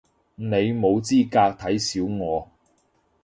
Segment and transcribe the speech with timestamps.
[0.33, 2.49] 你冇資格睇小我